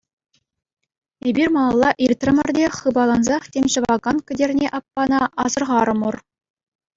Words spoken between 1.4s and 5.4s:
малалла иртрӗмӗр те хыпалансах тем ҫӑвакан Кӗтерне аппана